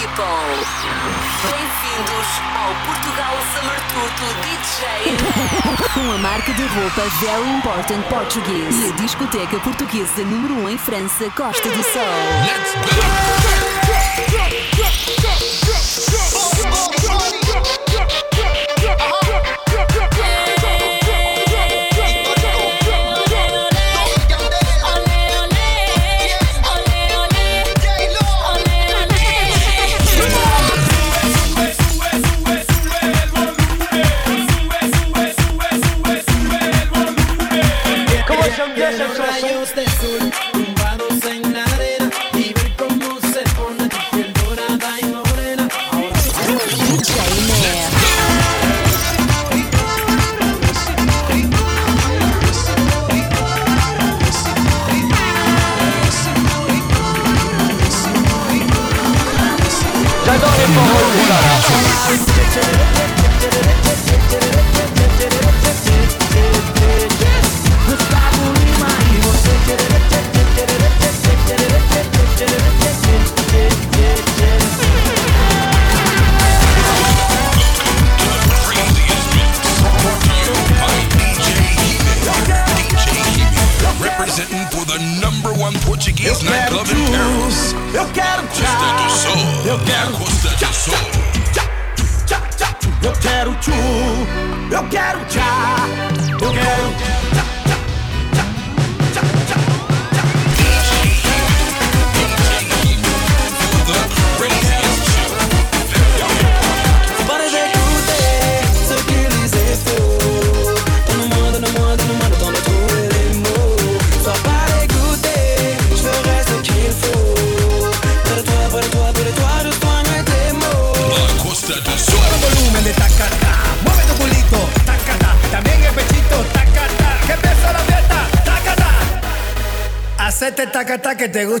People. 0.00 0.24
Bem-vindos 1.42 2.28
ao 2.56 2.72
Portugal 2.86 3.34
Summer 3.52 3.76
Tour 3.92 4.08
do 4.16 4.28
DJ. 4.40 4.80
Com 5.92 6.06
a 6.12 6.16
marca 6.16 6.54
de 6.54 6.62
roupa 6.62 7.02
Very 7.20 7.50
Important 7.50 8.00
Portuguese 8.08 8.86
e 8.86 8.88
a 8.88 8.92
discoteca 8.96 9.60
portuguesa 9.60 10.24
número 10.24 10.54
1 10.54 10.62
um 10.62 10.70
em 10.70 10.78
França, 10.78 11.28
Costa 11.36 11.68
do 11.68 11.82
Sol. 11.82 12.00
Let's 12.46 12.74
go! 12.76 12.80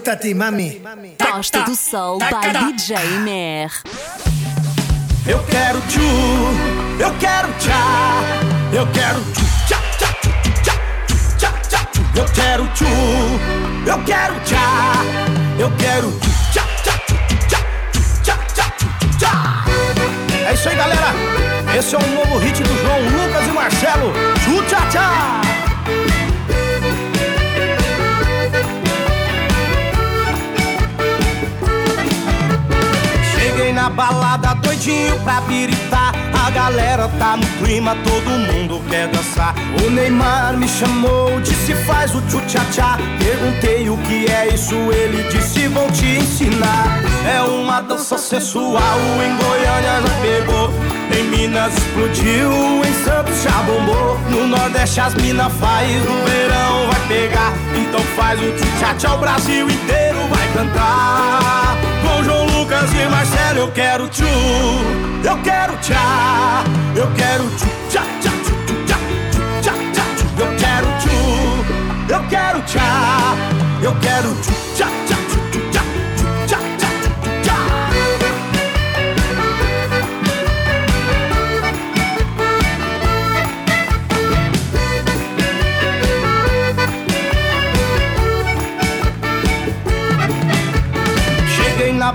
gusta 0.00 0.12
a 0.12 0.16
ti, 0.16 0.34
mami. 0.34 0.80
Costa 1.18 1.62
do 1.62 1.74
Sol 1.74 2.18
by 2.18 2.74
DJ 2.74 2.96
Nair. 3.24 3.70
Eu 5.26 5.42
quero 5.44 5.80
tchu. 5.82 6.00
Eu 6.98 7.14
quero 7.18 7.48
tchá. 7.58 8.22
Eu 8.72 8.86
quero 8.92 9.20
tchu. 9.32 9.44
Tchá, 9.66 9.76
tchá, 9.98 10.08
tchá, 10.62 10.72
tchá, 11.38 11.52
tchá, 11.68 11.84
tchu. 11.92 12.02
Eu 12.16 12.24
quero 12.32 12.66
tchu. 12.74 12.84
Eu 13.86 14.04
quero 14.04 14.40
tchá. 14.40 15.04
Eu 15.58 15.70
quero 15.76 16.10
tchu. 16.20 16.30
Tchá, 16.52 16.62
tchá, 16.82 16.92
tchá, 17.48 17.58
tchá, 18.22 18.36
tchá, 18.54 18.66
tchá. 19.18 19.64
É 20.48 20.54
isso 20.54 20.68
aí, 20.68 20.76
galera. 20.76 21.14
Esse 21.78 21.94
é 21.94 21.98
um 21.98 22.14
novo 22.14 22.38
hit 22.38 22.62
do 22.62 22.76
João 22.82 23.02
Lucas 23.02 23.46
e 23.46 23.52
Marcelo. 23.52 24.12
Tchu, 24.44 24.62
tchá, 24.66 24.80
tchá. 24.90 25.49
Na 33.80 33.88
balada 33.88 34.54
doidinho 34.56 35.18
pra 35.20 35.40
piritar. 35.42 36.12
A 36.46 36.50
galera 36.50 37.08
tá 37.18 37.36
no 37.36 37.46
clima, 37.58 37.96
todo 38.04 38.28
mundo 38.30 38.82
quer 38.90 39.08
dançar. 39.08 39.54
O 39.82 39.90
Neymar 39.90 40.56
me 40.58 40.68
chamou, 40.68 41.40
disse 41.40 41.74
faz 41.86 42.14
o 42.14 42.20
tchu-tchá-tchá. 42.22 42.98
Perguntei 43.18 43.88
o 43.88 43.96
que 43.98 44.26
é 44.30 44.48
isso, 44.52 44.74
ele 44.74 45.22
disse 45.30 45.68
vou 45.68 45.90
te 45.92 46.18
ensinar. 46.18 47.00
É 47.26 47.40
uma 47.40 47.80
dança 47.80 48.18
sensual, 48.18 48.98
em 49.24 49.36
Goiânia 49.36 50.02
já 50.04 50.14
pegou. 50.20 50.70
Em 51.16 51.24
Minas 51.24 51.72
explodiu, 51.74 52.52
em 52.84 53.04
Santos 53.04 53.42
já 53.42 53.62
bombou. 53.62 54.18
No 54.28 54.46
Nordeste 54.46 55.00
as 55.00 55.14
mina 55.14 55.48
faz, 55.48 55.90
no 56.04 56.16
verão 56.26 56.86
vai 56.90 57.00
pegar. 57.08 57.52
Então 57.74 58.00
faz 58.14 58.38
o 58.40 58.52
tchu-tchá-tchá, 58.52 59.14
o 59.14 59.18
Brasil 59.18 59.70
inteiro 59.70 60.18
vai 60.28 60.48
cantar. 60.52 61.89
Lucas 62.70 62.94
e 62.94 63.08
Marcelo 63.08 63.58
eu 63.58 63.72
quero 63.72 64.08
tchu, 64.10 64.22
eu 65.24 65.36
quero 65.42 65.76
tchá, 65.78 66.62
eu 66.94 67.10
quero 67.16 67.42
tchu, 67.56 67.66
tchá, 67.90 68.02
tchá, 68.20 68.30
tchu, 68.44 68.54
tchá, 68.86 68.96
tchá, 69.60 69.72
tchá, 69.92 70.04
tchu. 70.14 70.26
eu 70.38 70.56
quero 70.56 70.86
tchu, 71.00 72.14
eu 72.14 72.28
quero 72.28 72.62
tchá, 72.62 73.34
eu 73.82 73.94
quero 73.96 74.28
tchu, 74.36 74.52
tchá, 74.76 74.86
tchá, 75.08 75.16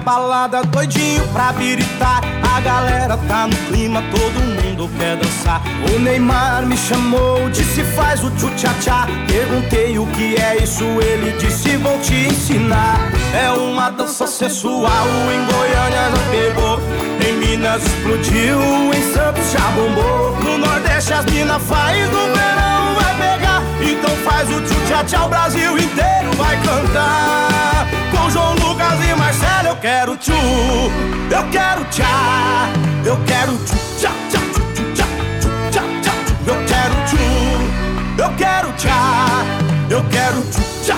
balada 0.05 0.61
doidinho 0.63 1.27
pra 1.29 1.51
biritar. 1.51 2.21
A 2.55 2.61
galera 2.61 3.17
tá 3.27 3.47
no 3.47 3.55
clima, 3.67 4.01
todo 4.11 4.39
mundo 4.63 4.89
quer 4.97 5.17
dançar. 5.17 5.61
O 5.91 5.99
Neymar 5.99 6.65
me 6.65 6.77
chamou, 6.77 7.49
disse 7.49 7.83
faz 7.95 8.23
o 8.23 8.29
tchu-tchá-tchá. 8.29 9.07
Perguntei 9.27 9.97
o 9.97 10.05
que 10.07 10.35
é 10.37 10.63
isso, 10.63 10.83
ele 10.83 11.35
disse 11.39 11.75
vou 11.77 11.99
te 11.99 12.13
ensinar. 12.13 12.99
É 13.33 13.49
uma 13.49 13.89
dança 13.89 14.27
sensual, 14.27 15.07
em 15.33 15.45
Goiânia 15.51 16.11
já 16.11 16.23
pegou. 16.31 16.79
Em 17.27 17.33
Minas 17.33 17.83
explodiu, 17.83 18.61
em 18.93 19.13
Santos 19.13 19.51
já 19.51 19.67
bombou. 19.71 20.37
No 20.43 20.57
Nordeste 20.59 21.13
as 21.13 21.25
mina 21.25 21.59
faz, 21.59 21.97
no 22.11 22.27
verão 22.33 22.95
vai 22.95 23.15
pegar. 23.17 23.61
Então 23.81 24.15
faz 24.17 24.49
o 24.49 24.61
tchu-tchá-tchá, 24.61 25.25
o 25.25 25.29
Brasil 25.29 25.77
inteiro 25.77 26.31
vai 26.37 26.55
cantar. 26.61 27.87
Com 28.11 28.29
João 28.29 28.53
Lucas 28.53 28.74
e 29.03 29.15
Marcelo 29.15 29.67
eu 29.69 29.75
quero 29.77 30.17
tchu, 30.17 30.31
eu 30.33 31.49
quero 31.51 31.83
tchá, 31.85 32.69
eu 33.03 33.17
quero 33.25 33.57
tchu, 33.65 33.75
tchá, 33.99 34.11
tchá, 34.29 34.39
tchu, 34.39 34.93
tchá, 34.93 35.05
tchu, 35.39 35.49
tchá, 35.71 35.81
tchá, 36.01 36.13
eu 36.47 36.55
quero 36.65 36.95
tchu, 37.05 38.21
eu 38.21 38.29
quero 38.37 38.71
tchá, 38.73 39.43
eu 39.89 40.03
quero 40.09 40.41
tchu, 40.41 40.61
tchá, 40.83 40.97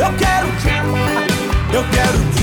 eu 0.00 0.12
quero 0.14 0.48
eu 1.74 1.84
quero 1.90 2.39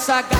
sacar. 0.00 0.39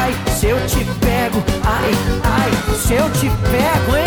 Ai, 0.00 0.14
se 0.38 0.46
eu 0.46 0.56
te 0.66 0.84
pego, 1.00 1.42
ai, 1.64 1.90
ai, 2.22 2.76
se 2.76 2.94
eu 2.94 3.10
te 3.10 3.28
pego, 3.50 3.96
hein? 3.96 4.04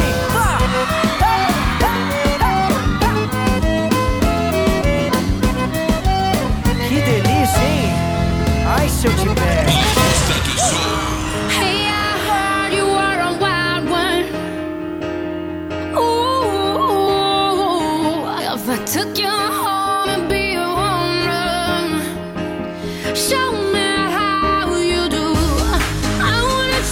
Que 6.88 6.96
delícia, 6.96 7.62
hein? 7.62 7.94
Ai, 8.66 8.90
se 8.90 9.08
eu 9.08 9.14
te 9.16 9.26
pego. 9.26 10.01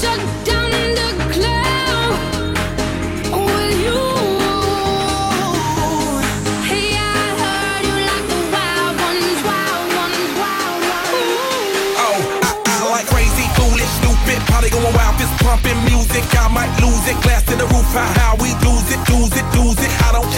I 0.02 0.06
like 12.90 13.08
crazy 13.08 13.44
foolish 13.60 13.92
stupid. 14.00 14.40
Polly 14.48 14.70
going 14.70 14.96
wild 14.96 15.20
just 15.20 15.36
pumping 15.44 15.76
music. 15.84 16.24
I 16.32 16.48
might 16.48 16.72
lose 16.80 17.06
it, 17.06 17.22
glass 17.22 17.44
to 17.52 17.58
the 17.58 17.66
roof, 17.68 17.92
how 17.92 18.39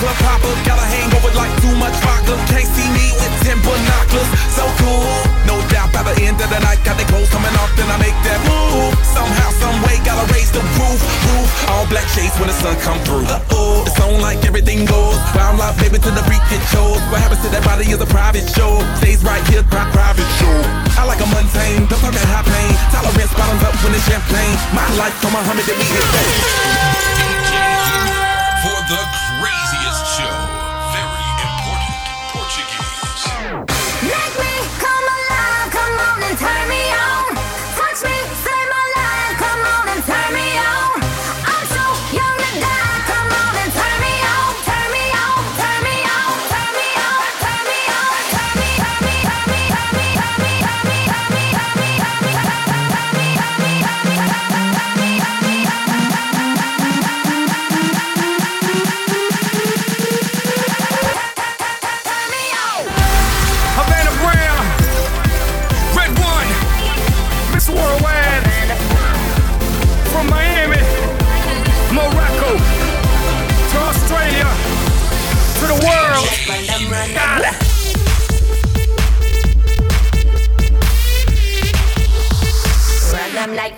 club 0.00 0.16
popper. 0.24 0.54
Got 0.64 0.78
a 0.80 0.86
hangover 0.88 1.32
like 1.36 1.52
too 1.60 1.74
much 1.76 1.94
vodka. 2.00 2.34
Can't 2.48 2.66
see 2.66 2.88
me 2.96 3.06
with 3.20 3.34
ten 3.44 3.58
binoculars. 3.60 4.30
So 4.56 4.64
cool, 4.80 5.04
the 6.14 6.26
end 6.26 6.38
of 6.40 6.48
the 6.50 6.58
night, 6.60 6.82
got 6.82 6.98
the 6.98 7.06
clothes 7.06 7.30
coming 7.30 7.52
off, 7.62 7.70
then 7.78 7.86
I 7.86 7.98
make 8.02 8.16
that 8.26 8.40
move. 8.46 8.94
Somehow, 9.06 9.48
some 9.62 9.76
way, 9.86 9.98
gotta 10.02 10.26
raise 10.34 10.50
the 10.50 10.62
roof, 10.78 10.98
roof. 11.30 11.48
All 11.70 11.86
black 11.86 12.06
shades 12.10 12.34
when 12.38 12.48
the 12.50 12.56
sun 12.58 12.74
come 12.82 12.98
through. 13.06 13.26
Uh 13.26 13.42
oh, 13.54 13.84
it's 13.86 13.98
on 14.00 14.20
like 14.20 14.42
everything 14.44 14.86
goes. 14.86 15.18
Round 15.36 15.58
life, 15.58 15.78
baby, 15.78 15.98
to 16.02 16.10
the 16.10 16.24
freak 16.26 16.42
it 16.50 16.62
shows. 16.74 16.98
What 17.10 17.22
happens 17.22 17.42
to 17.46 17.48
that 17.54 17.62
body 17.62 17.86
is 17.86 18.00
a 18.00 18.08
private 18.10 18.48
show. 18.50 18.82
Stays 18.98 19.22
right 19.22 19.42
here, 19.46 19.62
pri- 19.62 19.90
private 19.94 20.30
show. 20.40 20.56
I 20.98 21.06
like 21.06 21.20
a 21.22 21.28
mundane, 21.30 21.86
don't 21.86 22.00
talk 22.02 22.14
high 22.14 22.46
pain. 22.46 22.72
Tolerance 22.90 23.32
bottoms 23.38 23.62
up 23.62 23.74
when 23.84 23.94
it's 23.94 24.06
champagne. 24.08 24.56
My 24.74 24.86
life 24.98 25.14
from 25.22 25.36
a 25.36 25.42
hundred, 25.46 25.66
then 25.68 25.78
we 25.78 25.86
hit 25.86 26.02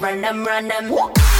Run 0.02 0.20
them 0.20 0.44
run 0.44 0.66
them, 0.66 1.31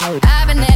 I've 0.00 0.48
been 0.48 0.56
there. 0.58 0.73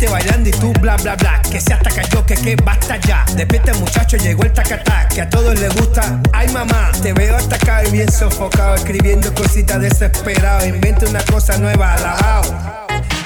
gente 0.00 0.08
bailando 0.08 0.48
y 0.48 0.52
tú 0.52 0.72
bla 0.80 0.96
bla 0.96 1.14
bla. 1.16 1.42
Que 1.50 1.60
se 1.60 1.74
ataca 1.74 2.02
yo, 2.08 2.24
que 2.24 2.34
que 2.34 2.56
basta 2.56 2.96
ya. 2.96 3.24
Despierta 3.36 3.74
muchacho, 3.74 4.16
llegó 4.16 4.44
el 4.44 4.52
tacatá, 4.52 5.08
que 5.08 5.20
a 5.20 5.28
todos 5.28 5.58
les 5.58 5.74
gusta. 5.74 6.20
Ay 6.32 6.48
mamá, 6.48 6.90
te 7.02 7.12
veo 7.12 7.36
atacado 7.36 7.88
y 7.88 7.90
bien 7.90 8.10
sofocado, 8.10 8.74
escribiendo 8.74 9.32
cositas 9.34 9.80
desesperado. 9.80 10.66
Inventa 10.66 11.06
una 11.06 11.22
cosa 11.24 11.56
nueva, 11.58 11.94
alabao. 11.94 12.42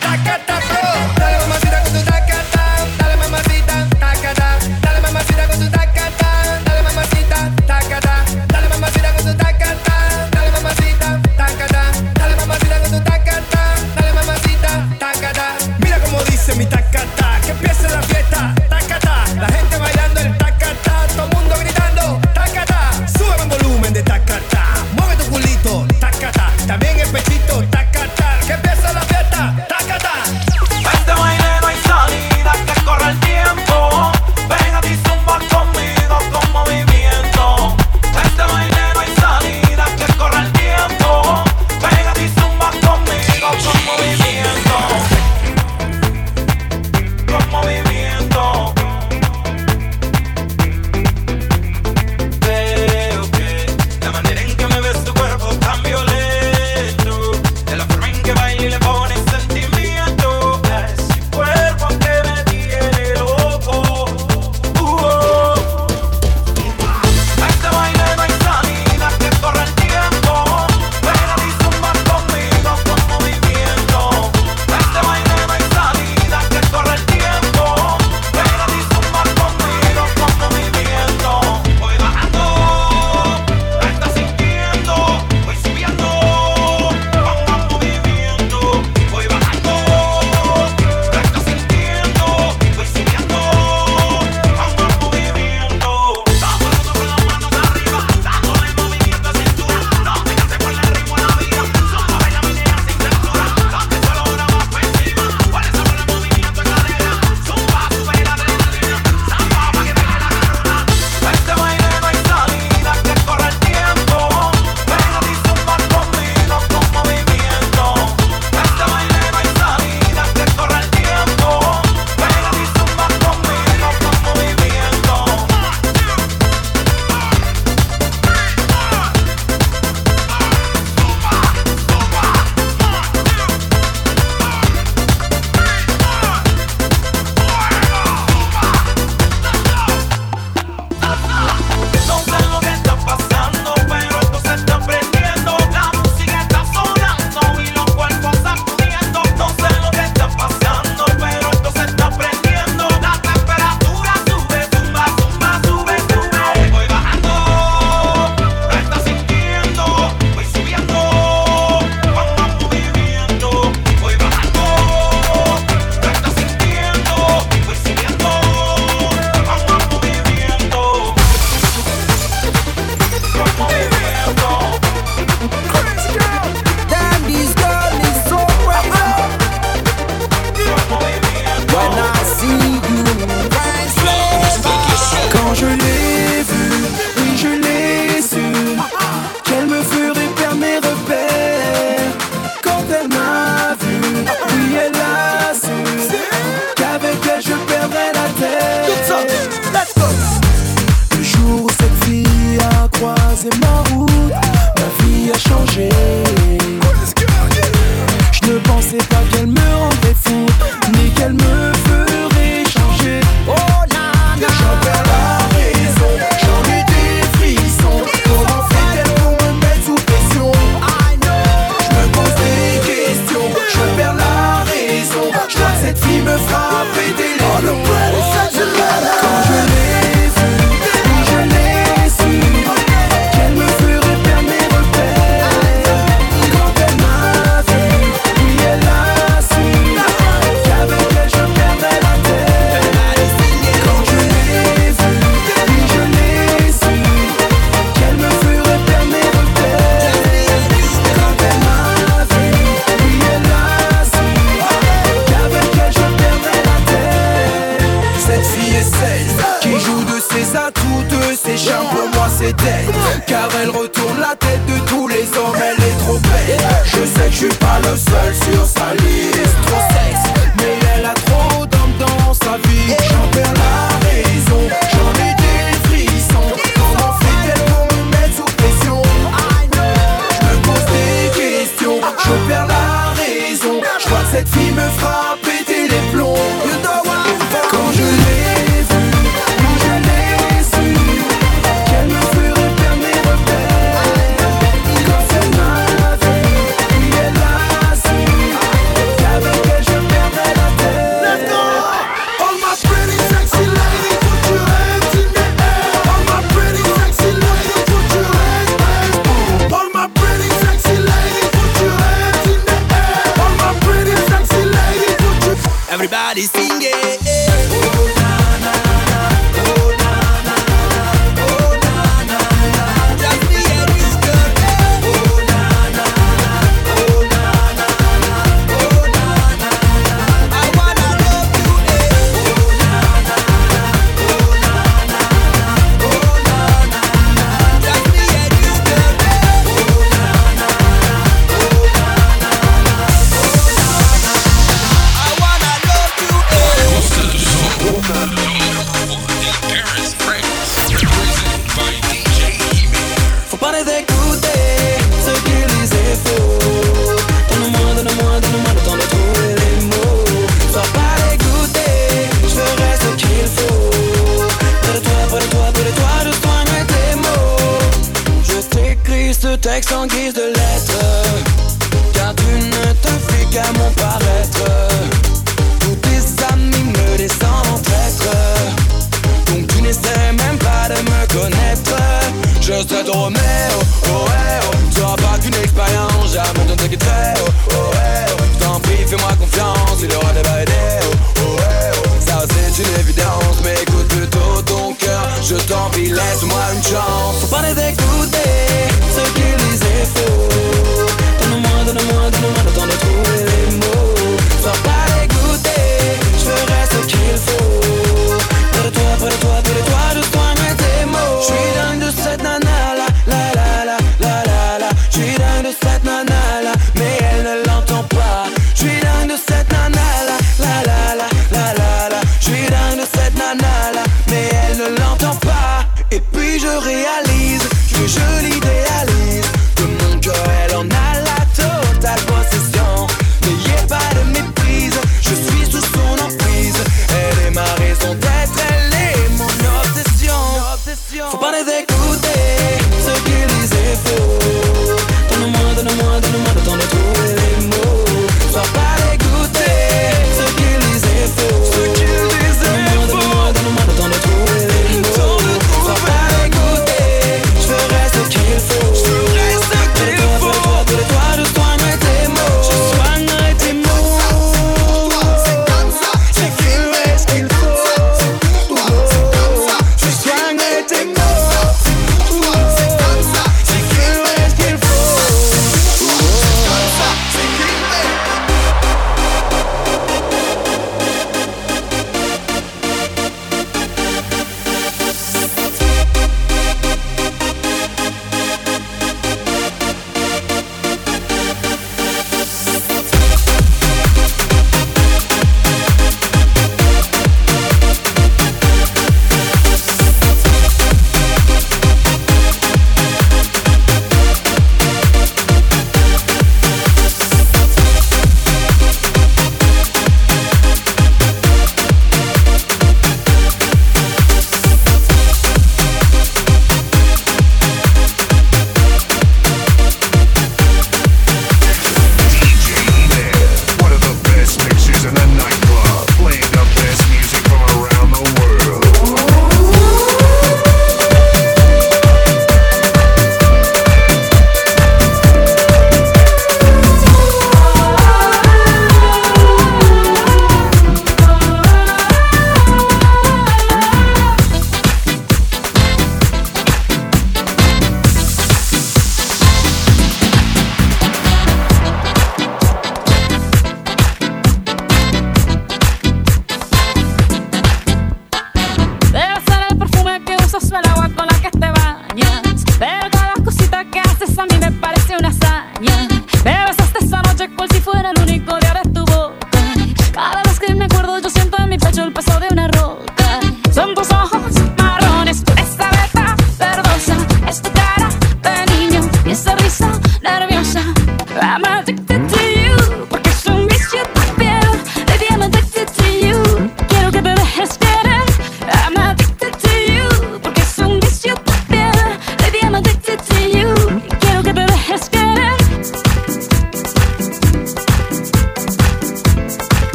Tacata 0.00 0.60
pro, 0.68 1.20
dale 1.20 1.38
mamacita 1.38 1.82
con 1.82 1.92
tu 1.92 2.17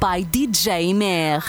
By 0.00 0.24
DJ 0.24 0.94
Mer. 0.94 1.42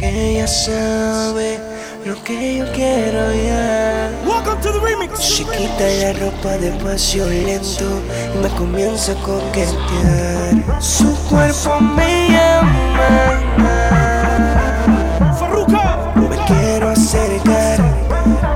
Ella 0.00 0.46
sabe 0.46 1.58
lo 2.04 2.22
que 2.24 2.58
yo 2.58 2.64
quiero 2.72 3.32
ya. 3.32 4.10
Welcome 4.26 4.60
to 4.62 4.72
the 4.72 4.80
remix. 4.80 5.18
Se 5.20 5.44
quita 5.44 5.84
la 6.00 6.12
ropa 6.14 6.56
despacio 6.58 7.26
lento 7.26 8.00
y 8.34 8.38
me 8.38 8.48
comienza 8.56 9.12
a 9.12 9.22
coquetear. 9.22 10.82
Su 10.82 11.14
cuerpo 11.28 11.80
me 11.80 12.28
llama. 12.30 13.42
Me 16.28 16.36
quiero 16.46 16.90
acercar 16.90 17.78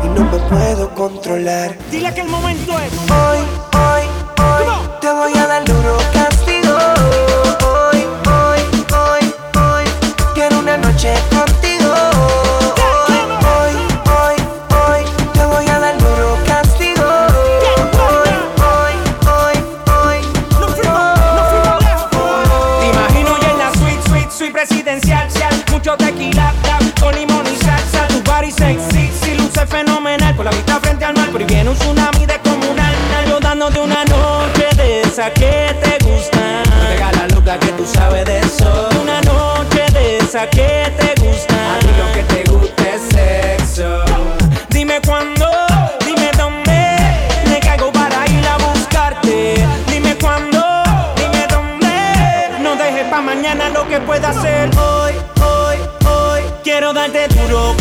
y 0.04 0.08
no 0.08 0.24
me 0.24 0.38
puedo 0.48 0.94
controlar. 0.94 1.76
Dile 1.90 2.12
que 2.12 2.22
el 2.22 2.28
momento 2.28 2.72
es. 2.80 2.92
Hoy, 3.10 3.38
hoy, 3.72 4.02
hoy 4.38 4.64
te 5.00 5.12
voy 5.12 5.35
mucho 25.86 25.96
tequila, 25.98 26.52
con 27.00 27.14
limón 27.14 27.46
y 27.46 27.64
salsa, 27.64 28.08
tu 28.08 28.20
body 28.22 28.50
sexy, 28.50 29.08
si 29.22 29.36
luce 29.36 29.64
fenomenal, 29.66 30.34
con 30.34 30.46
la 30.46 30.50
vista 30.50 30.80
frente 30.80 31.04
al 31.04 31.14
mar, 31.14 31.28
pero 31.32 31.46
viene 31.46 31.70
un 31.70 31.76
tsunami 31.76 32.26
descomunal, 32.26 32.92
yo 33.28 33.38
dándote 33.38 33.78
una 33.78 34.04
noche 34.04 34.66
de 34.76 35.02
esa 35.02 35.30
que 35.30 35.76
te 35.80 36.04
gusta, 36.04 36.62
pega 36.88 37.12
la 37.12 37.28
loca 37.28 37.56
que 37.60 37.68
tú 37.68 37.86
sabes 37.86 38.24
de 38.24 38.40
eso, 38.40 38.88
una 39.00 39.20
noche 39.20 39.84
de 39.92 40.18
esa 40.18 40.50
que 40.50 40.92
te 40.98 41.24
gusta, 41.24 41.54
a 41.54 41.78
ti 41.78 41.86
lo 41.86 42.12
que 42.14 42.34
te 42.34 42.50
gusta 42.50 42.82
es 42.92 43.02
sexo, 43.14 44.04
dime 44.70 45.00
cuándo, 45.06 45.48
dime 46.04 46.32
dónde, 46.36 46.96
me 47.48 47.60
caigo 47.60 47.92
para 47.92 48.26
ir 48.28 48.44
a 48.44 48.56
buscarte, 48.56 49.64
dime 49.86 50.16
cuándo, 50.16 50.64
dime 51.14 51.46
dónde, 51.48 52.58
no 52.60 52.74
dejes 52.74 53.04
pa' 53.04 53.20
mañana 53.20 53.68
lo 53.68 53.86
que 53.86 54.00
pueda 54.00 54.30
hacer 54.30 54.68
hoy, 54.76 55.12
quiero 56.76 56.92
darte 56.92 57.26
duro 57.28 57.75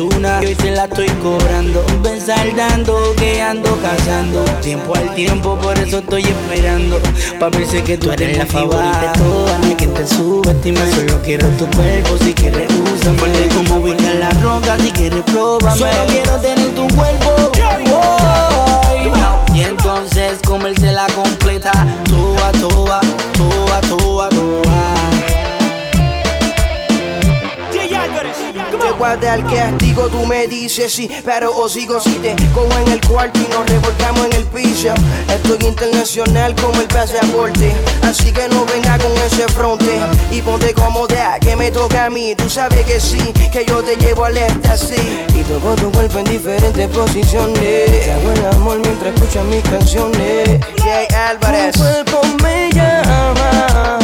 una 0.00 0.42
y 0.42 0.46
hoy 0.46 0.54
te 0.54 0.70
la 0.70 0.84
estoy 0.84 1.08
cobrando. 1.22 1.84
Ven 2.02 2.20
saldando, 2.20 3.14
que 3.16 3.42
ando 3.42 3.76
cazando. 3.80 4.44
Tiempo 4.62 4.94
al 4.94 5.14
tiempo, 5.14 5.56
por 5.58 5.78
eso 5.78 5.98
estoy 5.98 6.22
esperando. 6.22 7.00
Pa' 7.38 7.48
verse 7.50 7.82
que 7.82 7.98
tú 7.98 8.10
eres 8.10 8.38
la 8.38 8.46
favorita 8.46 9.12
de 9.12 9.18
todas. 9.18 9.64
Hay 9.64 9.74
quien 9.74 9.94
te 9.94 10.06
subestima, 10.06 10.80
solo 10.94 11.20
quiero 11.22 11.48
tu 11.50 11.66
cuerpo. 11.76 12.16
Si 12.24 12.34
quieres, 12.34 12.68
usa 12.72 13.12
fuerte 13.14 13.48
como 13.54 13.76
ubica 13.76 14.14
la 14.14 14.30
roca. 14.30 14.78
Si 14.78 14.90
quieres, 14.90 15.22
pruébame. 15.24 15.78
Solo 15.78 16.06
quiero 16.08 16.36
tener 16.38 16.74
tu 16.74 16.88
cuerpo. 16.96 17.50
Y 19.54 19.62
entonces 19.62 20.38
comérsela 20.46 21.06
completa. 21.14 21.72
Toa, 22.08 22.52
toa, 22.52 23.00
toa, 23.36 23.80
toa, 23.82 24.28
toa. 24.30 24.69
Te 28.80 28.90
guarda 28.92 29.34
el 29.34 29.44
castigo, 29.44 30.08
tú 30.08 30.24
me 30.24 30.46
dices 30.46 30.92
sí, 30.92 31.10
pero 31.24 31.54
o 31.54 31.68
sigo 31.68 32.00
si 32.00 32.14
te 32.14 32.34
cojo 32.54 32.78
en 32.78 32.92
el 32.92 33.00
cuarto 33.06 33.38
y 33.38 33.46
nos 33.52 33.68
revolcamos 33.68 34.26
en 34.26 34.32
el 34.32 34.44
piso. 34.46 34.94
Estoy 35.28 35.68
internacional 35.68 36.54
como 36.56 36.80
el 36.80 36.88
pasaporte, 36.88 37.72
así 38.02 38.32
que 38.32 38.48
no 38.48 38.64
venga 38.64 38.98
con 38.98 39.12
ese 39.18 39.46
fronte 39.48 40.00
y 40.30 40.40
ponte 40.40 40.72
cómoda 40.72 41.38
que 41.40 41.56
me 41.56 41.70
toca 41.70 42.06
a 42.06 42.10
mí. 42.10 42.34
Tú 42.34 42.48
sabes 42.48 42.84
que 42.86 42.98
sí, 43.00 43.18
que 43.52 43.66
yo 43.66 43.82
te 43.82 43.96
llevo 43.96 44.24
alerta 44.24 44.76
sí 44.76 45.26
y 45.34 45.42
toco 45.42 45.74
tu 45.76 45.90
cuerpo 45.92 46.18
en 46.18 46.24
diferentes 46.24 46.88
posiciones. 46.88 48.04
Te 48.04 48.12
hago 48.12 48.32
el 48.32 48.46
amor 48.46 48.78
mientras 48.78 49.14
escuchas 49.14 49.44
mis 49.44 49.62
canciones. 49.62 50.60
Jay 50.82 51.06
Álvarez. 51.28 51.72
Tu 51.74 51.80
cuerpo 51.80 52.20
me 52.42 52.70
llama. 52.72 53.99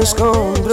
Al 0.00 0.06
descontrol. 0.06 0.69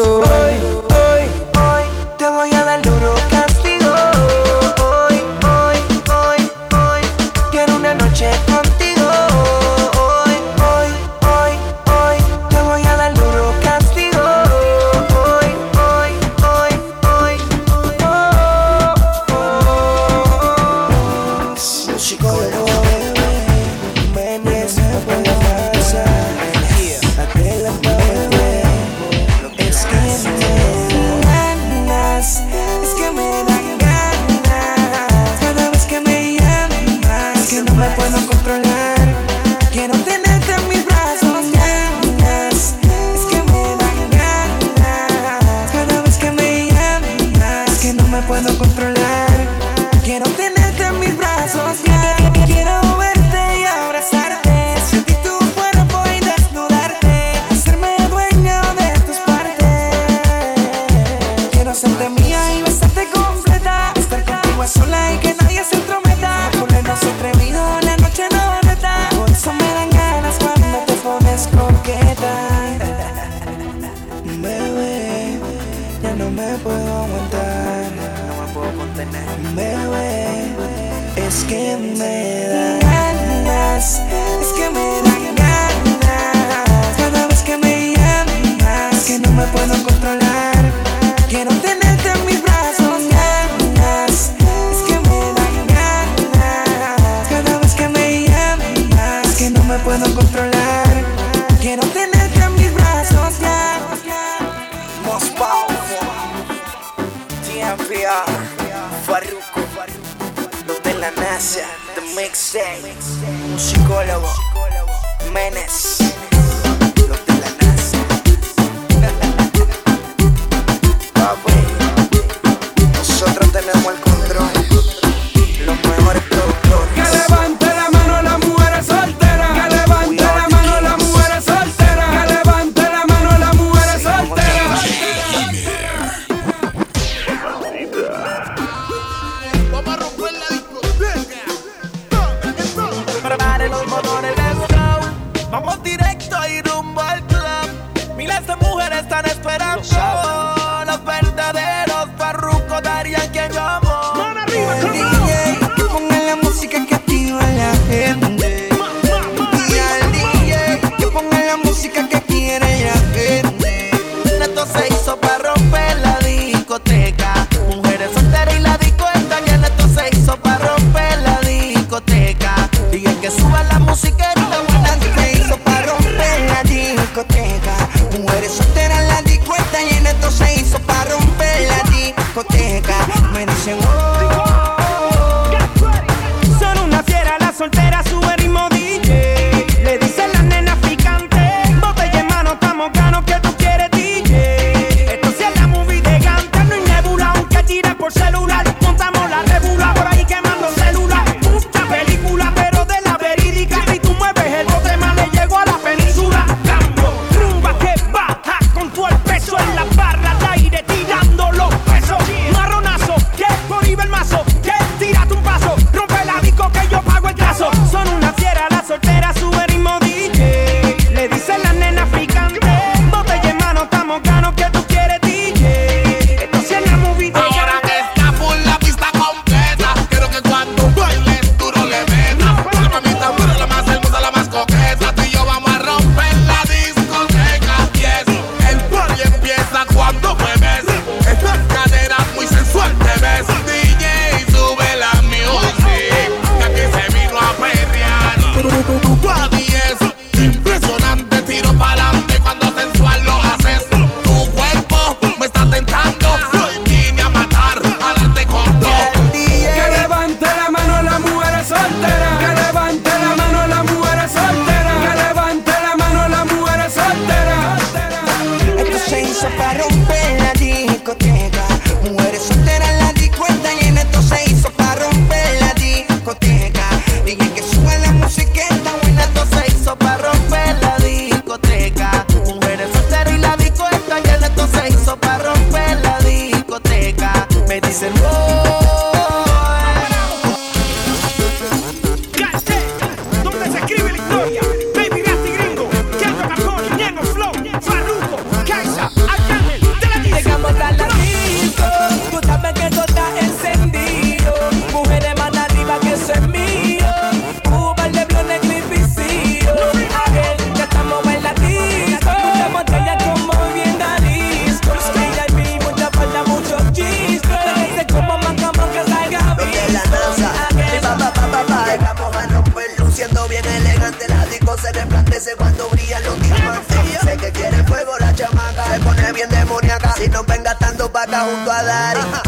pata 331.18 331.46
junto 331.46 331.72
a 331.72 331.82
Dari. 331.82 332.47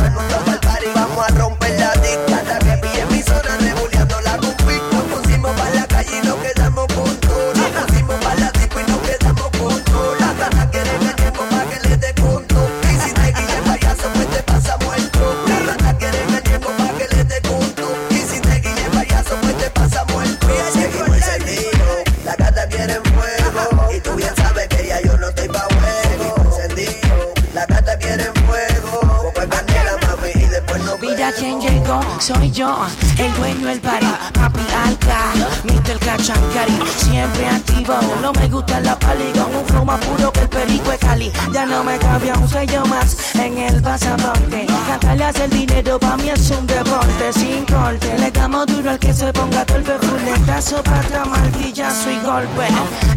había 42.20 42.34
un 42.34 42.50
sello 42.50 42.86
más 42.86 43.36
en 43.36 43.58
el 43.58 43.82
pasaporte. 43.82 44.66
Cantarle 44.88 45.24
hace 45.24 45.46
el 45.46 45.52
dinero, 45.52 46.00
para 46.00 46.18
mí 46.18 46.30
es 46.30 46.52
un 46.52 46.68
deporte 46.68 47.34
sin 47.34 47.66
corte. 47.66 48.18
Le 48.18 48.32
damos 48.32 48.66
duro 48.68 48.90
al 48.92 48.99
se 49.20 49.34
ponga 49.34 49.66
torpe, 49.66 49.98
fuletazo 50.00 50.82
para 50.82 51.02
atrás, 51.02 51.28
martillazo 51.28 52.10
y 52.10 52.20
golpe. 52.20 52.68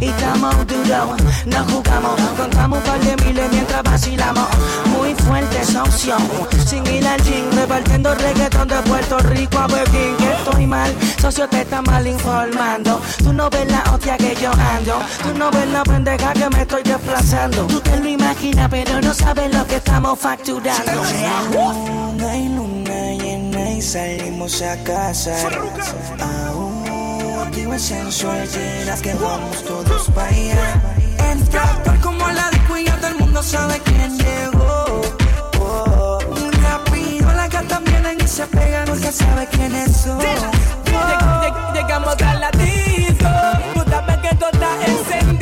Y 0.00 0.09
estamos 0.09 0.66
duros, 0.66 1.22
no 1.46 1.64
jugamos, 1.70 2.20
contamos 2.36 2.78
un 2.78 2.84
par 2.84 3.00
de 3.00 3.24
miles 3.24 3.53
mientras 3.53 3.82
vacilamos. 3.84 4.48
Muy 4.86 5.14
fuerte 5.14 5.61
esa 5.61 5.84
opción, 5.84 6.20
sin 6.66 6.84
ir 6.88 7.07
al 7.07 7.22
gym, 7.22 7.48
repartiendo 7.55 8.12
reggaetón 8.16 8.66
de 8.66 8.82
Puerto 8.82 9.18
Rico 9.18 9.59
a 9.59 9.68
Berlín. 9.68 10.16
Que 10.18 10.32
estoy 10.32 10.66
mal, 10.66 10.92
socio 11.20 11.48
te 11.48 11.61
está 11.61 11.80
mal 11.82 12.05
informando. 12.05 13.00
Tú 13.18 13.32
no 13.32 13.48
ves 13.48 13.70
la 13.70 13.84
hostia 13.92 14.16
que 14.16 14.34
yo 14.42 14.50
ando, 14.50 15.00
tú 15.22 15.38
no 15.38 15.53
ves 15.53 15.68
la 15.68 15.84
pendeja 15.84 16.32
que 16.32 16.50
me 16.50 16.62
estoy 16.62 16.82
desplazando. 16.82 17.64
Tú 17.66 17.78
te 17.80 17.96
lo 18.00 18.09
imaginas, 18.09 18.68
pero 18.68 19.00
no 19.00 19.14
sabes 19.14 19.55
lo 19.55 19.64
que 19.68 19.76
estamos 19.76 20.18
facturando 20.18 21.03
salimos 23.82 24.62
a 24.62 24.76
casa. 24.84 25.34
Aún 26.20 27.40
activo 27.44 27.78
sensual, 27.78 28.48
llenas 28.48 29.02
que 29.02 29.12
vamos 29.14 29.62
todos 29.64 30.08
para 30.10 30.28
allá. 30.28 30.82
Entra 31.30 31.82
tal 31.82 32.00
como 32.00 32.26
la 32.28 32.50
disco 32.50 32.76
y 32.78 32.84
ya 32.84 32.96
todo 32.96 33.08
el 33.08 33.16
mundo 33.16 33.42
sabe 33.42 33.80
quién 33.84 34.18
llegó. 34.18 35.02
Oh, 35.60 36.18
rápido 36.62 37.32
la 37.32 37.48
gata 37.48 37.80
vienen 37.80 38.18
y 38.20 38.28
se 38.28 38.46
pegan, 38.46 38.88
nunca 38.88 39.10
sabe 39.10 39.48
quién 39.50 39.74
es. 39.74 40.06
Llegamos 41.74 42.16
al 42.22 42.40
la 42.40 42.50
disco, 42.52 43.28
tú 43.74 43.90
sabes 43.90 44.16
que 44.18 44.36
tú 44.36 44.46
estás 44.52 44.88
encendido. 44.88 45.41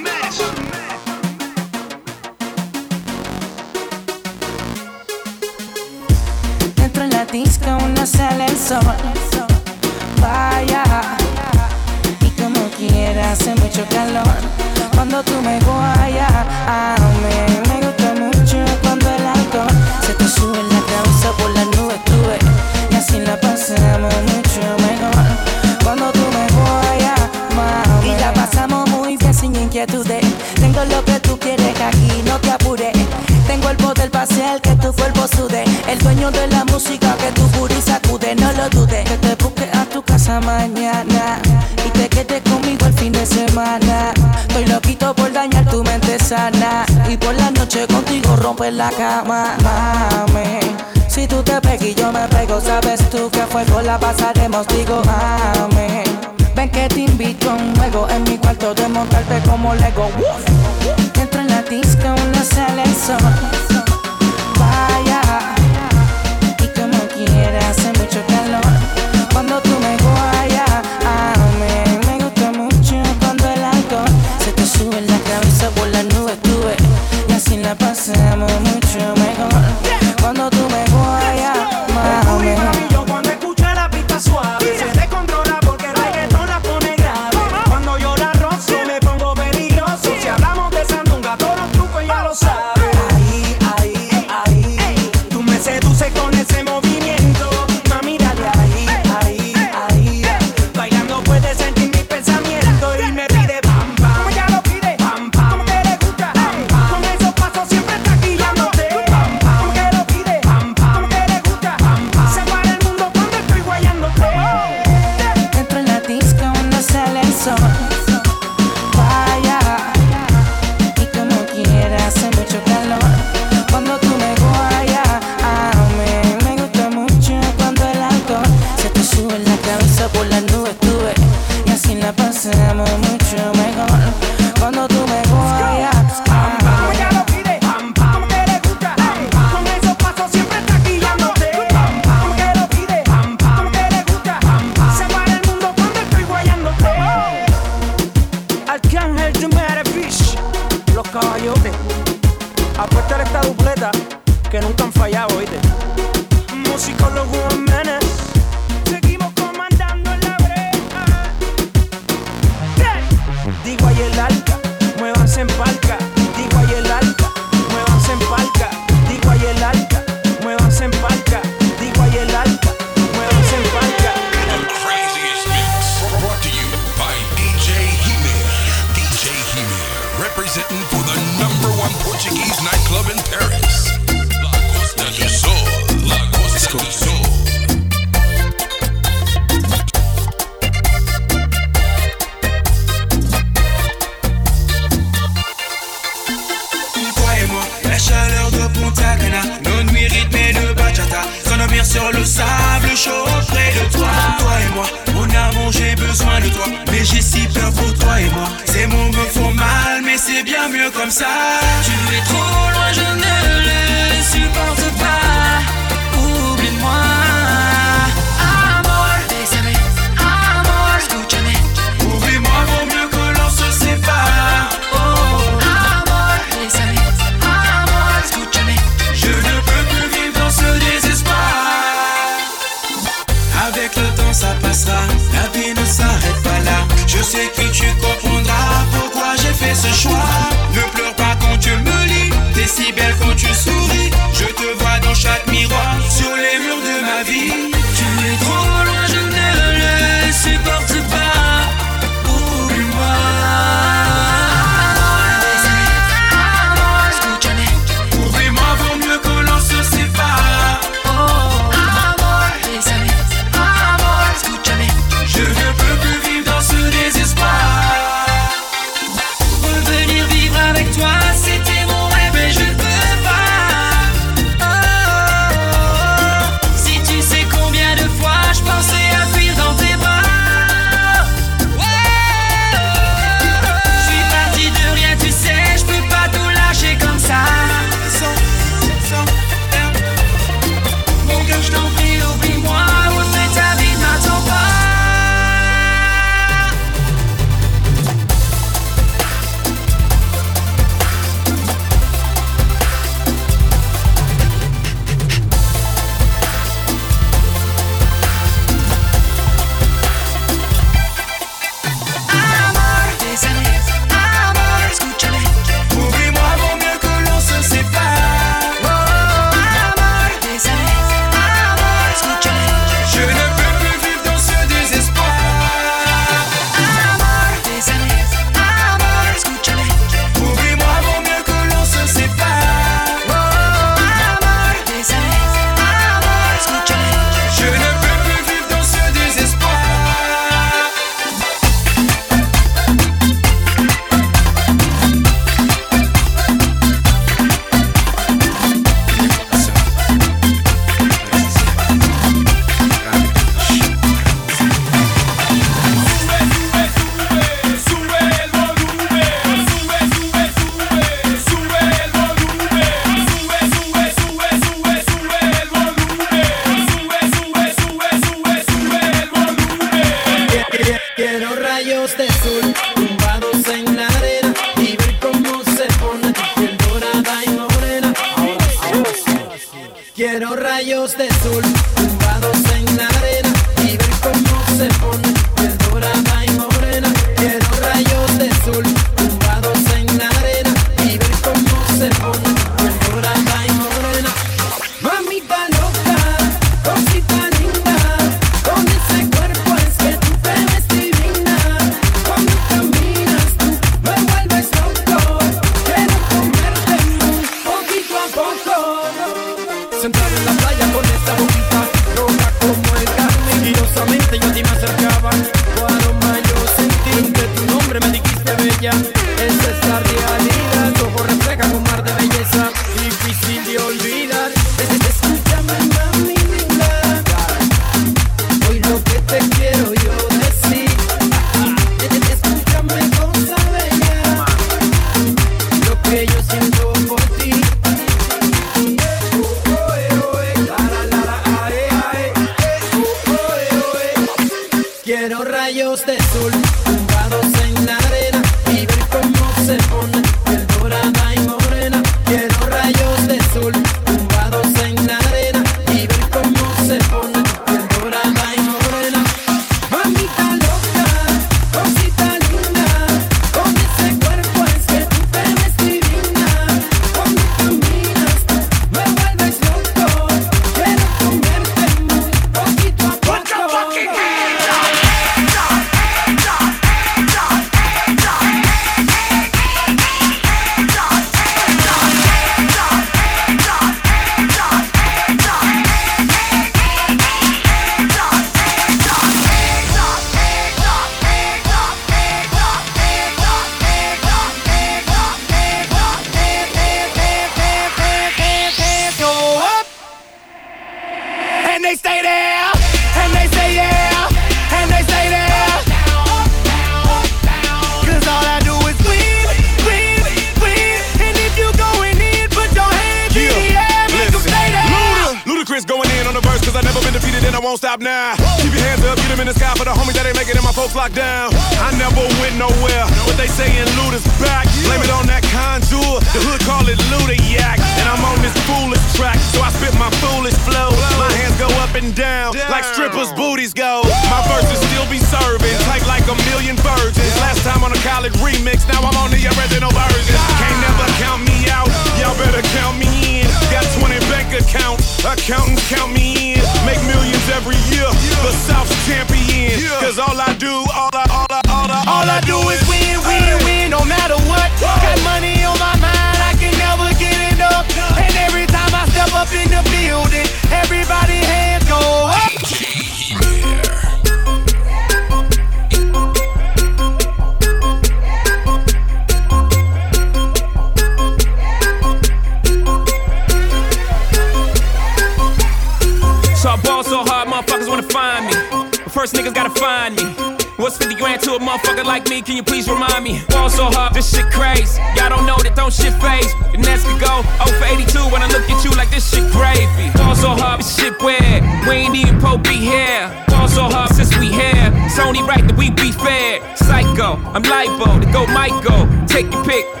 Like 582.11 582.27
me? 582.27 582.41
Can 582.41 582.57
you 582.57 582.63
please 582.63 582.89
remind 582.89 583.23
me? 583.23 583.41
Ball 583.47 583.69
so 583.69 583.85
hard, 583.85 584.13
this 584.13 584.35
shit 584.35 584.43
crazy. 584.51 584.99
Y'all 585.15 585.29
don't 585.29 585.45
know 585.45 585.55
that 585.63 585.75
don't 585.79 585.93
shit 585.93 586.11
phase. 586.19 586.51
The 586.73 586.79
Nets 586.83 587.07
could 587.07 587.21
go 587.23 587.39
0 587.63 587.79
for 587.79 587.87
82 587.87 588.27
when 588.35 588.43
I 588.43 588.51
look 588.51 588.67
at 588.67 588.83
you 588.83 588.91
like 588.99 589.09
this 589.09 589.23
shit 589.31 589.47
gravy. 589.55 590.11
Ball 590.19 590.35
so 590.35 590.49
hard, 590.51 590.81
this 590.81 590.91
shit 590.99 591.15
weird. 591.23 591.63
We 591.87 592.03
ain't 592.03 592.15
even 592.15 592.35
Pope 592.41 592.63
be 592.63 592.75
here. 592.75 593.31
Ball 593.47 593.69
so 593.69 593.87
hard 593.87 594.11
since 594.11 594.35
we 594.37 594.51
here. 594.51 594.91
It's 595.07 595.19
only 595.19 595.41
right 595.43 595.63
that 595.63 595.77
we 595.77 595.87
be 595.89 596.11
fair. 596.11 596.59
Psycho, 596.75 597.39
I'm 597.55 597.63
libo 597.63 598.19
to 598.19 598.27
go 598.35 598.43
Michael. 598.51 599.07
Take 599.31 599.47
your 599.47 599.63
pick. 599.63 600.00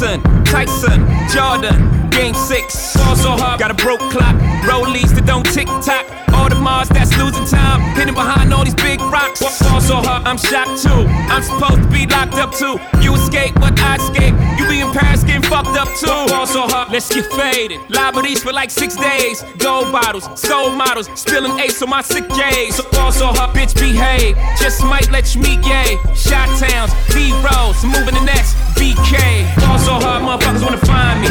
Jackson, 0.00 0.44
Tyson, 0.44 1.06
Jordan, 1.28 2.08
Game 2.08 2.32
6. 2.32 2.96
Ball 2.96 3.16
so 3.16 3.30
hard, 3.36 3.60
got 3.60 3.70
a 3.70 3.74
broke 3.74 4.00
clock. 4.08 4.34
Rollies 4.64 5.14
that 5.14 5.26
don't 5.26 5.44
tick 5.44 5.66
tock. 5.84 6.06
All 6.32 6.48
the 6.48 6.54
Mars 6.54 6.88
that's 6.88 7.12
losing 7.18 7.44
time. 7.44 7.82
Hidden 7.94 8.14
behind 8.14 8.54
all 8.54 8.64
these 8.64 8.74
big 8.74 8.98
rocks. 9.12 9.40
Ball 9.60 9.80
so 9.80 9.96
hard, 9.96 10.26
I'm 10.26 10.38
shocked 10.38 10.80
too. 10.80 11.04
I'm 11.28 11.42
supposed 11.42 11.82
to 11.82 11.88
be 11.92 12.06
locked 12.06 12.40
up 12.40 12.54
too. 12.56 12.80
You 13.04 13.14
escape, 13.14 13.52
but 13.56 13.78
I 13.78 13.96
escape. 13.96 14.32
You 14.56 14.64
be 14.72 14.80
in 14.80 14.90
Paris 14.96 15.22
getting 15.22 15.42
fucked 15.42 15.76
up 15.76 15.88
too. 16.00 16.32
Ball 16.32 16.46
so 16.46 16.64
hard, 16.64 16.90
let's 16.90 17.12
get 17.12 17.26
faded. 17.36 17.80
Liberties 17.90 18.42
for 18.42 18.54
like 18.54 18.70
six 18.70 18.96
days. 18.96 19.44
Gold 19.58 19.92
bottles, 19.92 20.24
soul 20.40 20.70
models. 20.70 21.10
Spilling 21.14 21.60
ace 21.60 21.82
on 21.82 21.90
my 21.90 22.00
sick 22.00 22.26
days. 22.32 22.76
So 22.76 22.88
ball 22.88 23.12
so 23.12 23.26
hard, 23.26 23.54
bitch 23.54 23.74
behave. 23.76 24.34
Just 24.56 24.82
might 24.82 25.10
let 25.10 25.34
you 25.34 25.42
meet 25.42 25.60
gay. 25.60 26.00
Shot 26.16 26.48
towns, 26.56 26.96
B 27.12 27.36
rolls, 27.44 27.84
moving 27.84 28.16
the 28.16 28.24
next 28.24 28.56
BK. 28.80 29.44
Ball 29.60 29.78
so 29.90 30.06
hard, 30.06 30.22
motherfuckers 30.22 30.62
wanna 30.62 30.76
find 30.78 31.20
me. 31.22 31.28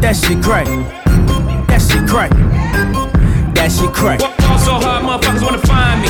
That 0.00 0.14
shit 0.14 0.42
crack. 0.42 0.66
That 1.66 1.80
shit 1.82 2.06
crack. 2.08 2.30
That 3.54 3.72
shit 3.72 3.92
crack. 3.92 4.20
Ball 4.20 4.58
so 4.58 4.74
hard, 4.74 5.02
motherfuckers 5.04 5.42
wanna 5.42 5.58
find 5.58 6.02
me. 6.02 6.08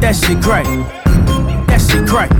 That 0.00 0.14
shit 0.16 0.42
crack. 0.42 0.66
That 1.66 1.80
shit 1.80 2.06
crack. 2.06 2.30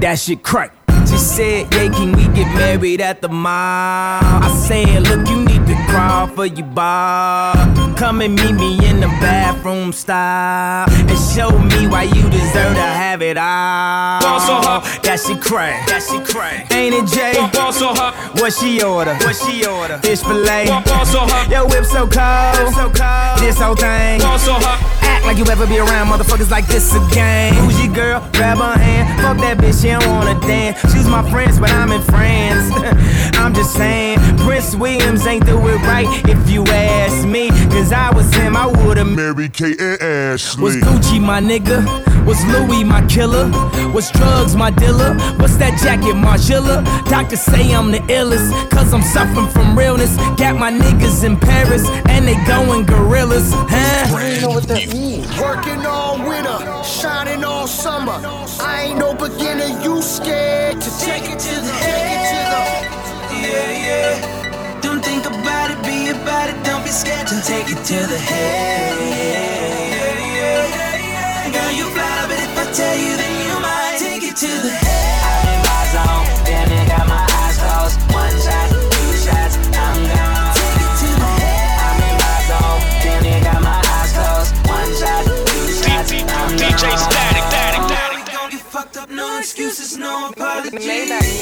That 0.00 0.18
shit 0.18 0.42
crack. 0.42 0.79
She 1.08 1.16
said, 1.16 1.72
yeah, 1.74 1.88
can 1.90 2.12
we 2.12 2.24
get 2.34 2.46
married 2.54 3.00
at 3.00 3.20
the 3.20 3.28
mall? 3.28 4.20
I 4.22 4.64
said, 4.66 5.02
look, 5.08 5.28
you 5.28 5.44
need 5.44 5.66
to 5.66 5.74
crawl 5.88 6.26
for 6.28 6.46
your 6.46 6.66
bar. 6.66 7.54
Come 7.96 8.22
and 8.22 8.34
meet 8.34 8.52
me 8.54 8.88
in 8.88 9.00
the 9.00 9.08
bathroom 9.20 9.92
style. 9.92 10.86
And 10.90 11.18
show 11.18 11.50
me 11.50 11.86
why 11.86 12.04
you 12.04 12.22
deserve 12.30 12.74
to 12.74 12.80
have 13.02 13.20
it 13.22 13.36
all. 13.36 14.20
Ball 14.20 14.40
so 14.40 14.54
hard. 14.54 14.84
That 15.04 15.20
shit 15.20 15.40
crack. 15.42 15.86
That 15.88 16.02
shit 16.02 16.24
crack. 16.24 16.72
Ain't 16.72 16.94
it, 16.94 17.06
Jay? 17.12 17.34
Ball 17.52 17.72
so 17.72 17.88
hard. 17.92 18.14
What 18.40 18.52
she 18.54 18.82
order? 18.82 19.14
What 19.16 19.36
she 19.36 19.66
order? 19.66 19.98
Fish 19.98 20.20
fillet. 20.22 20.66
Ball 20.68 21.04
so 21.04 21.20
hot, 21.28 21.50
Yo, 21.50 21.66
whip 21.66 21.84
so 21.84 22.06
cold. 22.08 22.72
so 22.72 22.88
cold. 22.88 23.38
This 23.40 23.58
whole 23.60 23.76
thing. 23.76 24.20
Ball 24.20 24.38
so 24.38 24.54
hot. 24.54 24.80
Act 25.02 25.26
like 25.26 25.36
you 25.36 25.44
ever 25.52 25.66
be 25.66 25.78
around 25.78 26.08
motherfuckers 26.08 26.50
like 26.50 26.66
this 26.68 26.94
again. 26.94 27.52
Who's 27.54 27.76
your 27.84 27.92
girl? 27.92 28.20
Grab 28.32 28.56
her 28.58 28.78
hand. 28.80 29.20
Fuck 29.20 29.36
that 29.44 29.58
bitch, 29.58 29.82
she 29.82 29.88
don't 29.92 30.08
wanna 30.08 30.40
dance. 30.40 30.80
She's 30.92 31.06
my 31.06 31.28
friends, 31.30 31.58
but 31.58 31.70
I'm 31.70 31.92
in 31.92 32.02
France. 32.02 32.72
I'm 33.38 33.54
just 33.54 33.74
saying, 33.74 34.18
Prince 34.38 34.74
Williams 34.76 35.26
ain't 35.26 35.46
do 35.46 35.56
it 35.68 35.76
right 35.82 36.06
if 36.28 36.50
you 36.50 36.64
ask 36.66 37.26
me. 37.26 37.48
Cause 37.70 37.92
I 37.92 38.14
was 38.14 38.32
him, 38.34 38.56
I 38.56 38.66
would've 38.66 39.06
married 39.06 39.52
Kate 39.52 39.80
and 39.80 40.00
Ashley. 40.02 40.62
Was 40.62 40.76
Gucci 40.76 41.20
my 41.20 41.40
nigga? 41.40 41.80
Was 42.26 42.44
Louis 42.46 42.84
my 42.84 43.04
killer? 43.06 43.48
Was 43.92 44.10
drugs 44.10 44.54
my 44.54 44.70
dealer? 44.70 45.14
What's 45.38 45.56
that 45.56 45.78
jacket, 45.82 46.14
Margilla? 46.14 46.84
Doctors 47.08 47.40
say 47.40 47.74
I'm 47.74 47.90
the 47.90 47.98
illest, 47.98 48.50
cause 48.70 48.92
I'm 48.92 49.02
suffering 49.02 49.48
from 49.48 49.76
realness. 49.76 50.16
Got 50.36 50.56
my 50.56 50.70
niggas 50.70 51.24
in 51.24 51.38
Paris, 51.38 51.88
and 52.08 52.28
they 52.28 52.36
going 52.46 52.84
gorillas, 52.84 53.50
huh? 53.52 54.34
You 54.34 54.40
know 54.42 54.50
what 54.50 54.68
that 54.68 54.88
means? 54.92 55.26
Working 55.40 55.86
all 55.86 56.18
winter, 56.18 56.58
shining 56.84 57.44
all 57.44 57.66
summer. 57.66 58.18
I 58.60 58.86
ain't 58.88 58.98
no 58.98 59.14
beginner, 59.14 59.70
you 59.82 60.02
scared 60.02 60.80
to 60.80 60.90
take 61.00 61.24
it 61.24 61.38
to 61.38 61.54
the 61.60 61.72
head. 61.72 62.84
Yeah, 63.32 63.86
yeah. 63.86 64.80
Don't 64.80 65.04
think 65.04 65.26
about 65.26 65.70
it, 65.70 65.80
be 65.84 66.10
about 66.10 66.48
it. 66.50 66.62
Don't 66.64 66.82
be 66.84 66.90
scared 66.90 67.26
to 67.28 67.40
take 67.42 67.68
it 67.70 67.82
to 67.90 67.98
the 68.12 68.18
head. 68.18 68.96
Yeah, 68.98 70.34
yeah. 70.36 71.52
Girl, 71.52 71.72
you 71.72 71.84
fly, 71.94 72.26
but 72.28 72.38
if 72.38 72.58
I 72.58 72.72
tell 72.72 72.96
you, 72.96 73.16
then 73.16 73.34
you 73.46 73.60
might 73.60 73.96
take 73.98 74.22
it 74.22 74.36
to 74.36 74.46
the 74.46 74.70
head. 74.70 74.79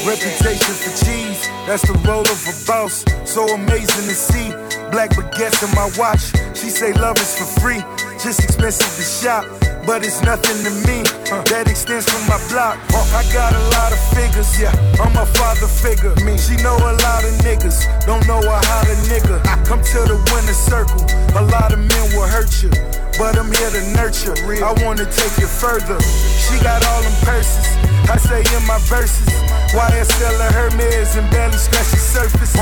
Reputation 0.09 0.73
for 0.73 1.05
cheese, 1.05 1.45
that's 1.67 1.85
the 1.85 1.93
role 2.01 2.25
of 2.25 2.41
a 2.49 2.55
boss. 2.65 3.05
So 3.29 3.45
amazing 3.53 4.09
to 4.09 4.15
see. 4.17 4.49
Black 4.89 5.11
baguettes 5.11 5.61
in 5.61 5.69
my 5.77 5.85
watch. 6.01 6.33
She 6.57 6.73
say 6.73 6.93
love 6.93 7.17
is 7.17 7.37
for 7.37 7.61
free, 7.61 7.83
just 8.17 8.43
expensive 8.43 8.89
to 8.97 9.03
shop. 9.03 9.45
but 9.85 10.05
it's 10.05 10.21
nothing 10.21 10.57
to 10.65 10.71
me. 10.85 11.01
That 11.49 11.65
extends 11.69 12.09
from 12.09 12.21
my 12.29 12.37
block. 12.49 12.77
I 13.13 13.25
got 13.33 13.53
a 13.53 13.63
lot 13.73 13.89
of 13.93 14.01
figures, 14.13 14.49
yeah. 14.59 14.73
I'm 15.01 15.13
a 15.17 15.25
father 15.37 15.65
figure. 15.65 16.13
Me, 16.25 16.37
she 16.37 16.57
know 16.61 16.77
a 16.77 16.93
lot 17.05 17.21
of 17.25 17.33
niggas, 17.45 17.85
don't 18.05 18.25
know 18.25 18.37
a 18.37 18.57
how 18.65 18.81
to 18.85 18.95
nigga. 19.09 19.41
Come 19.65 19.81
to 19.81 19.99
the 20.09 20.17
winner 20.33 20.57
circle. 20.57 21.05
A 21.37 21.43
lot 21.53 21.73
of 21.73 21.79
men 21.79 22.05
will 22.17 22.25
hurt 22.25 22.49
you, 22.61 22.69
but 23.17 23.37
I'm 23.37 23.49
here 23.49 23.71
to 23.77 23.83
nurture. 23.93 24.33
I 24.61 24.73
wanna 24.85 25.05
take 25.05 25.37
it 25.37 25.49
further. 25.49 25.97
She 26.01 26.57
got 26.61 26.85
all 26.85 27.01
them 27.01 27.17
purses. 27.21 27.65
I 28.09 28.17
say 28.17 28.41
in 28.41 28.65
my 28.65 28.77
verses, 28.89 29.29
YSL 29.71 30.33
and 30.41 30.55
Hermes 30.55 31.15
and 31.15 31.29
barely 31.29 31.57
scratch 31.57 31.91
the 31.91 31.97
surface. 31.97 32.53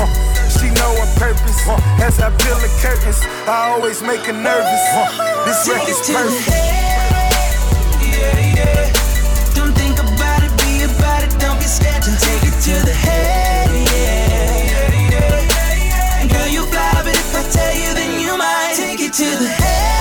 She 0.60 0.68
know 0.76 0.92
her 1.00 1.08
purpose. 1.16 1.56
As 2.04 2.20
I 2.20 2.28
peel 2.36 2.58
the 2.60 2.68
curtains, 2.82 3.20
I 3.48 3.72
always 3.72 4.02
make 4.02 4.20
her 4.28 4.32
nervous. 4.32 4.84
This 5.46 5.64
Take 5.64 5.74
record's 5.74 6.06
to 6.06 6.12
the 6.12 6.18
perfect. 6.18 6.48
Yeah, 8.04 8.60
yeah. 8.60 8.92
Don't 9.56 9.72
think 9.72 9.98
about 9.98 10.44
it, 10.44 10.52
be 10.60 10.84
about 10.84 11.24
it, 11.24 11.32
don't 11.40 11.58
be 11.58 11.64
scared 11.64 12.02
to 12.02 12.12
take 12.20 12.44
it 12.44 12.56
to 12.68 12.74
the 12.84 12.92
head. 12.92 13.72
Yeah, 13.88 15.08
yeah. 15.08 16.28
Girl, 16.28 16.48
you 16.48 16.66
fly, 16.66 16.92
but 16.92 17.16
if 17.16 17.34
I 17.34 17.42
tell 17.48 17.74
you, 17.74 17.94
then 17.94 18.20
you 18.20 18.36
might 18.36 18.74
take 18.76 19.00
it 19.00 19.14
to 19.14 19.24
the 19.24 19.48
head. 19.48 19.97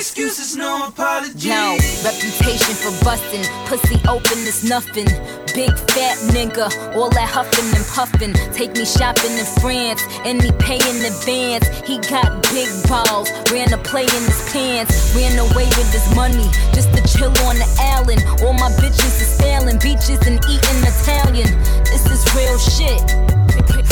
Excuses, 0.00 0.56
no 0.56 0.88
apologies. 0.88 1.44
Yo, 1.44 1.76
reputation 2.00 2.72
for 2.72 2.88
bustin', 3.04 3.44
pussy 3.68 4.00
open 4.08 4.38
is 4.48 4.64
nothing. 4.64 5.04
Big 5.52 5.76
fat 5.92 6.16
nigga, 6.32 6.72
all 6.96 7.10
that 7.10 7.28
huffin' 7.28 7.68
and 7.76 7.84
puffin'. 7.92 8.32
Take 8.56 8.72
me 8.80 8.86
shopping 8.86 9.36
in 9.36 9.44
France, 9.60 10.00
and 10.24 10.40
me 10.40 10.52
pay 10.56 10.80
in 10.80 11.04
advance. 11.04 11.68
He 11.84 12.00
got 12.08 12.32
big 12.48 12.72
balls, 12.88 13.28
ran 13.52 13.74
a 13.74 13.78
play 13.84 14.08
in 14.08 14.24
his 14.24 14.40
pants, 14.48 15.12
ran 15.14 15.36
away 15.36 15.68
with 15.76 15.92
his 15.92 16.08
money 16.16 16.48
just 16.72 16.88
to 16.96 17.04
chill 17.04 17.36
on 17.44 17.60
the 17.60 17.68
island. 17.92 18.24
All 18.40 18.56
my 18.56 18.72
bitches 18.80 19.20
is 19.20 19.28
sailing 19.36 19.76
beaches 19.84 20.24
and 20.24 20.40
eating 20.48 20.80
Italian. 20.80 21.52
This 21.92 22.08
is 22.08 22.24
real 22.32 22.56
shit, 22.56 23.04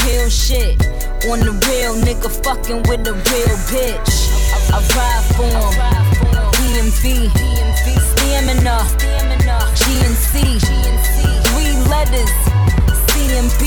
real 0.08 0.30
shit. 0.32 0.80
On 1.28 1.38
the 1.40 1.52
real 1.68 2.00
nigga 2.00 2.32
fucking 2.44 2.88
with 2.88 3.04
a 3.04 3.12
real 3.12 3.56
bitch. 3.68 4.37
I 4.70 4.78
ride 4.96 5.24
for 5.36 5.44
him. 5.46 6.08
DMV, 6.58 7.04
stamina, 8.10 8.78
GNC, 9.74 10.32
three 11.48 11.74
letters, 11.88 12.32
CMB, 13.08 13.62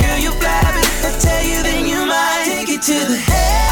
Girl, 0.00 0.18
you 0.18 0.30
fly, 0.32 0.60
but 0.64 0.84
if 0.84 1.04
I 1.04 1.18
tell 1.20 1.42
you, 1.44 1.62
then 1.62 1.86
you 1.86 2.06
might 2.06 2.44
take 2.46 2.68
it 2.70 2.82
to 2.82 2.94
the 3.12 3.16
head. 3.16 3.67